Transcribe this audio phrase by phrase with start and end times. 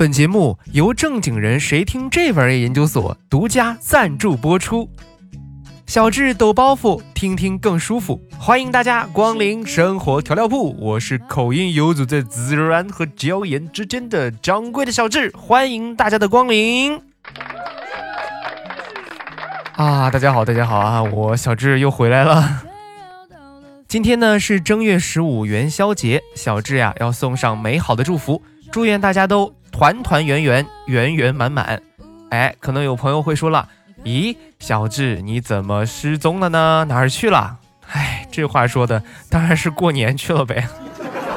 [0.00, 4.88] 本节目由正经人谁听这玩意研究所独家赞助播出。
[5.86, 8.18] 小智抖包袱，听听更舒服。
[8.38, 16.98] 欢迎大家光临生活调料铺，我是口音游走在孜然和椒盐之间的掌柜的小智，欢迎大家的光临。
[19.76, 22.62] 啊，大家好，大家好啊，我小智又回来了。
[23.86, 28.40] 今天呢是正月十五元宵节，小智呀要送上美好的祝福，
[28.72, 29.54] 祝愿大家都。
[29.80, 31.80] 团团圆圆，圆圆满满。
[32.28, 33.66] 哎，可能有朋友会说了，
[34.04, 36.84] 咦，小智你怎么失踪了呢？
[36.86, 37.56] 哪儿去了？
[37.90, 40.68] 哎，这话说的当然是过年去了呗。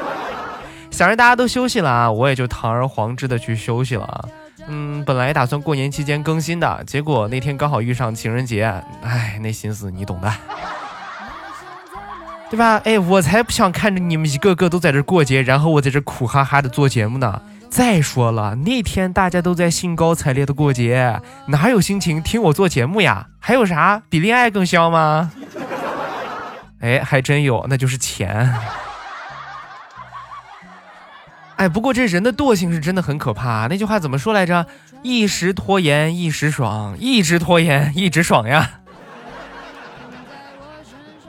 [0.91, 4.25] 想着大家都休息了啊，我也就堂而皇之的去休息了啊。
[4.67, 8.65] 嗯，本来打算过年期间更新的，结果那天刚好遇上情人节，
[9.03, 10.29] 哎，那心思你懂的，
[12.49, 12.81] 对吧？
[12.83, 17.41] 哎，我才不想看着你们一个个都在这过节，然后我在这苦哈哈的做节目呢。
[17.73, 23.29] 再说了，那天大家都在兴高采烈的过节，哪有心情听我做节目呀？
[23.39, 25.31] 还有啥比恋爱更香吗？
[26.81, 28.53] 哎，还真有，那就是钱。
[31.55, 33.65] 哎，不过这人的惰性是真的很可怕。
[33.65, 34.67] 那句话怎么说来着？
[35.01, 38.81] 一时拖延一时爽，一直拖延一直爽呀。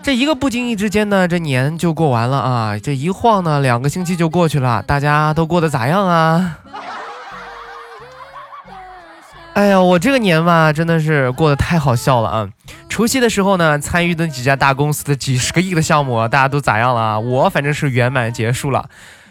[0.04, 2.78] 这一个不经意之间呢，这年就过完了啊！
[2.78, 6.58] 这一晃呢，两个星期就过去了，大家都过得咋样啊？
[9.54, 12.46] 哎呀，我这个年嘛，真的是过得太好笑了啊！
[12.90, 17.18] 除夕的时候呢，参与的几家大公司的几十个亿的项目，大家都咋样了啊？
[17.18, 18.86] 我反正是圆满结束了。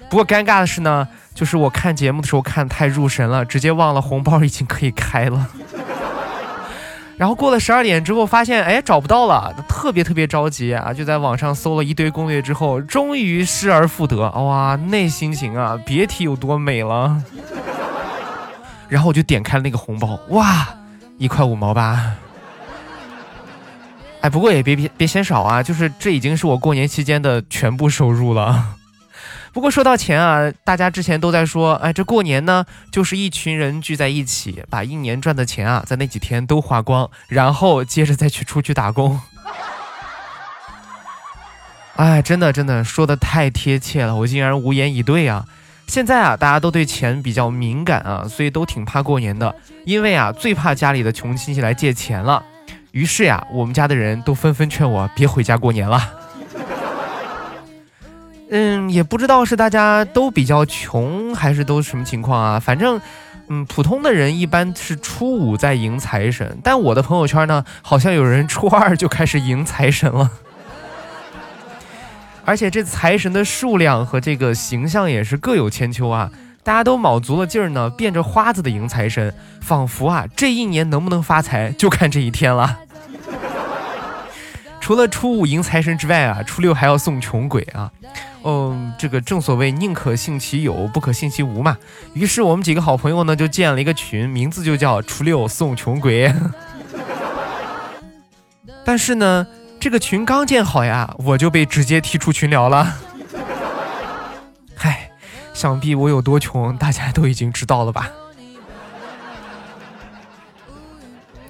[0.09, 5.47] 不过尴尬的是呢，就是我看节目的时候看太入神了，直接忘了红包已经可以开了。
[7.23, 10.91] 然后过了十二点之后，发现哎找不到了，特别特别着急啊！
[10.91, 17.23] 就在网上搜了一堆攻略之后，终于失而复得，哇，那心情啊，别提有多美了。
[18.89, 20.67] 然后我就点开了那个红包，哇，
[21.17, 22.11] 一块五毛八。
[24.19, 28.72] 哎，不过也别别别嫌少啊，就是这已经是我过年期间的全部收入了。
[29.53, 39.21] 不过说到钱啊，大家之前都在说，哎，这过年呢，就是一群人聚在一起，把一年赚的钱啊，在那几天都花光，然后接着再去出去打工。
[41.97, 45.45] 哎，真的真的说的太贴切了，我竟然无言以对啊！
[45.85, 49.55] 现在啊，大家都对钱比较敏感啊，所以都挺怕过年的，
[49.85, 52.43] 因为啊，最怕家里的穷亲戚来借钱了。
[52.91, 56.01] 于是呀，我们家的人都纷纷劝我别回家过年了。
[58.55, 62.59] 嗯，也不知道是大家都比较穷，还是都什么情况啊？
[62.59, 63.01] 反正，
[63.47, 70.29] 嗯，普通的人一般是初五在迎财神，但我的朋友圈呢，好像有人初二就开始迎财神了。
[72.45, 76.29] 而且这财神的数量和这个形象也是各有千秋啊！
[76.61, 82.77] 大家都卯足了劲儿呢，变着花子的迎财神，仿佛啊，这一年能不能发财就看这一天了。
[84.79, 87.91] 除了初五迎财神之外啊，初六还要送穷鬼啊。
[88.45, 91.77] 嗯，这个正所谓宁可信其有，不可信其无嘛。
[92.13, 96.33] 于是我们几个好朋友呢，就建了一个群，名字就叫“初六送穷鬼”。
[98.83, 99.47] 但是呢，
[99.79, 102.95] 这个群刚建好呀，我就被直接踢出群聊了。
[104.75, 105.11] 嗨，
[105.53, 108.11] 想必我有多穷，大家都已经知道了吧。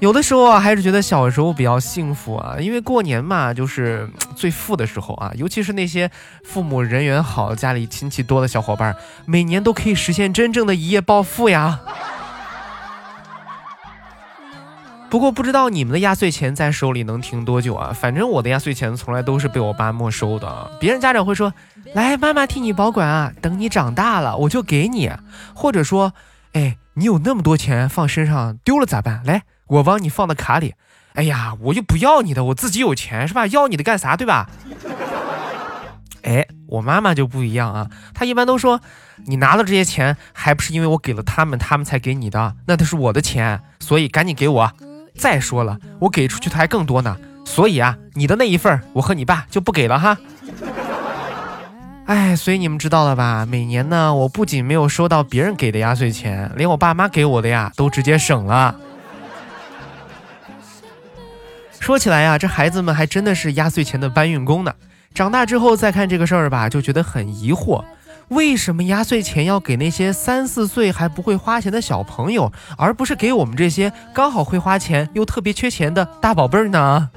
[0.03, 4.05] 有的时候啊，还是觉得小时候比较幸福啊，因为过年嘛，就是
[4.35, 6.11] 最富的时候啊，尤其是那些
[6.43, 8.93] 父母人缘好、家里亲戚多的小伙伴，
[9.23, 11.79] 每年都可以实现真正的一夜暴富呀。
[15.09, 17.93] 不过不知道你们的压岁钱在手里能停多久啊？
[17.97, 20.71] 反正我的压岁钱从来都是被我爸没收的。
[20.81, 21.53] 别人家长会说
[21.95, 25.09] ：“来，妈妈替你保管啊，等你长大了我就给你。”
[25.55, 26.11] 或者说
[26.51, 29.23] ：“哎，你有那么多钱放身上，丢了咋办？
[29.23, 30.75] 来。”我帮你放到卡里，
[31.13, 33.47] 哎呀，我又不要你的，我自己有钱是吧？
[33.47, 34.49] 要你的干啥，对吧？
[36.23, 38.79] 哎，我妈妈就不一样啊，她一般都说，
[39.25, 44.71] 你拿到这些钱，还不是因为我给了他们，他们才给你的，那都是我的钱，所以赶紧给我。
[45.15, 50.17] 再说了，我给出去的还更多呢，所以啊，你的那一份，我和你爸就不给了哈。
[52.05, 53.45] 哎，所以你们知道了吧？
[53.45, 58.75] 每年呢，我不仅没有收到别人给的压岁钱，连我爸妈给我的呀，都直接省了。
[61.83, 64.73] 说起来呀，这孩子们还真的是压岁钱的搬运工呢。
[65.13, 67.83] 长大之后再看这个事儿吧，就觉得很疑惑：
[68.29, 77.09] 为什么压岁钱要给那些三四岁还不会花钱的小朋友，而不是给我们这些刚好会花钱又特别缺钱的大宝贝儿呢？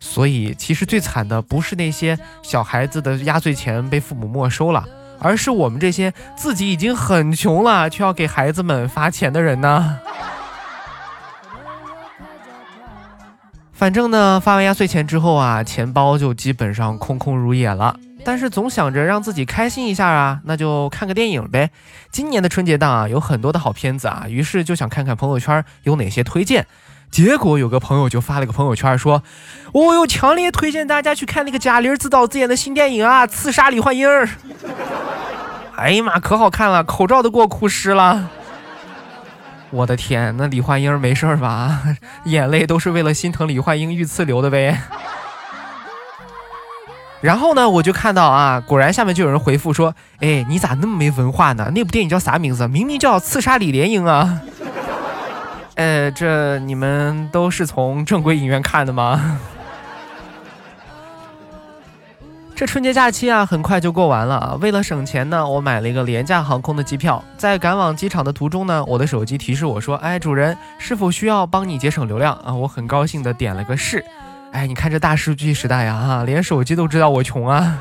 [0.00, 4.82] 所以，其实最惨的不是那些小孩子的压岁钱被父母没收了，
[5.18, 9.98] 而是我们这些自己已经很穷了，却要给孩子们发钱的人呢。
[13.78, 17.94] 反正呢，发完压岁钱之后啊，钱包就基本上空空如也了。
[18.24, 21.70] 但是总想着让自己开心一下啊，那就看个电影呗。
[22.10, 26.66] 今年的春节档啊，有很多的好片子啊，于是就想看看朋友圈有哪些推荐。
[27.08, 29.22] 结果有个朋友就发了个朋友圈说
[29.72, 34.08] ：“我有强烈推荐大家去看那个贾玲自导自演的新电影啊，《刺杀李焕英》。”
[35.78, 38.28] 哎呀妈，可好看了，口罩都给我哭湿了。
[39.70, 41.82] 我的天，那李焕英没事吧？
[42.24, 44.80] 眼泪都是为了心疼李焕英遇刺流的呗。
[47.20, 51.70] 然后呢，我就看到啊，果然下面就有人回复说：“哎，你咋那么没文化呢？
[51.74, 52.66] 那部电影叫啥名字？
[52.68, 54.40] 明明叫《刺杀李莲英》啊！”
[55.74, 59.38] 呃，这你们都是从正规影院看的吗？
[62.58, 64.58] 这春节假期啊，很快就过完了啊。
[64.60, 67.22] 为了省钱呢，我买了一个廉价航空的机票。
[67.36, 74.04] 在赶往机场的途中呢，我的手机提示我说：“哎，主人，是否需要帮你节省流量啊？”我很高兴的点了个是。
[74.50, 77.78] 哎，你看这大数据时代呀，哈，连手机都知道我穷啊！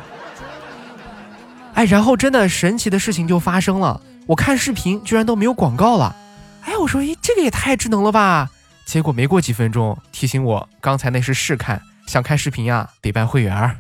[1.73, 6.15] 哎，然后真的神奇的事情就发生了，我看视频居然都没有广告了。
[6.65, 8.47] 哎，我说，咦，这个也太智能了吧！
[8.85, 13.75] 结果没过几分钟，提醒我刚才那是试看，想看视频呀，得办会员。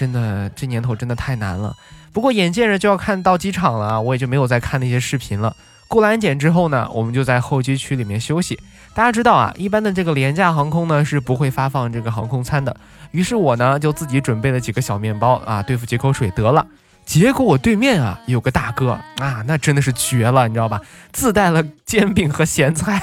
[0.00, 1.76] 真的，这年头真的太难了。
[2.10, 5.54] 不过眼见着就要看到机场了，我也就没有再看那些视频了。
[5.88, 8.58] 过了安检之后呢，我们就在候机区里面休息。
[8.94, 12.74] 大家知道啊，一般的这个廉价航空呢是不会发放这个航空餐的。
[13.10, 16.66] 于是我呢就自己准备了几个小面包啊，对付几口水得了。
[17.04, 20.80] 结果我对面啊有个大哥啊，那真的是绝了，你知道吧？
[21.12, 23.02] 自带了煎饼和咸菜，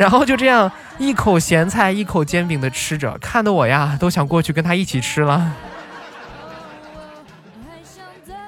[0.00, 5.52] 然后就这样一口咸菜一口煎饼的吃着，看得我呀都想过去跟他一起吃了。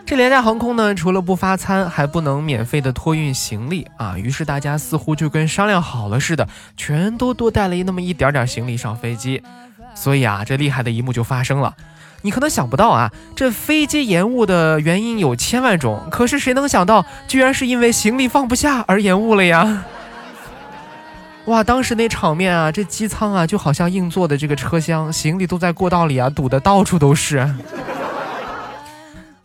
[0.06, 4.16] 这廉价航空呢，除了不发餐，还不能免费的托运行李啊。
[4.16, 9.42] 于是大家似乎就跟商量好了似的，全都多带了那么一点点行李上飞机。
[9.94, 11.74] 所以啊，这厉害的一幕就发生了。
[12.22, 19.84] 你可能想不到啊，这飞机延误的原因有千万种，可是谁能想到，居然是因为行李放不下而延误了呀？
[21.46, 27.52] 哇，当时那场面啊，这机舱啊，就好像硬座的这个车厢，行李都在过道里啊，堵得到处都是。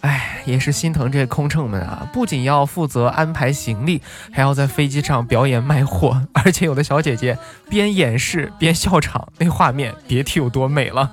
[0.01, 2.07] 哎，也是心疼这空乘们啊！
[2.13, 4.01] 不仅要负责安排行李，
[4.31, 7.35] 还要在飞机上表演卖货，而且有的小姐姐
[7.67, 11.11] 边演示边笑场，那画面别提有多美了。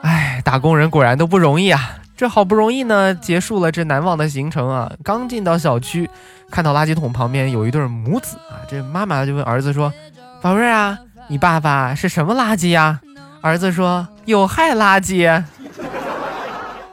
[0.00, 1.93] 哎，打工人果然都不容易啊！
[2.16, 6.08] 这好不容易呢，结束了这难忘的行程啊，刚进到小区，
[6.50, 9.92] 看到垃圾桶旁边有一对母子啊，这妈妈就问儿子说
[10.40, 13.00] ：“宝贝儿啊，你爸爸是什么垃圾呀？”
[13.42, 14.06] 儿子说。
[14.26, 15.44] 有害垃圾，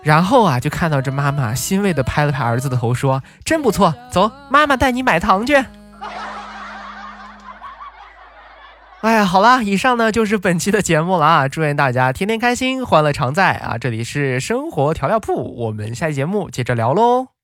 [0.03, 5.63] 然后啊，就看到这妈妈欣慰的拍了拍儿子的头，说：“真不错，走，妈妈带你买糖去。”
[9.01, 11.47] 哎呀，好啦，以上呢就是本期的节目了啊！
[11.47, 13.75] 祝愿大家天天开心，欢乐常在啊！
[13.75, 17.40] 这里是生活调料铺，我们下期节目接着聊喽。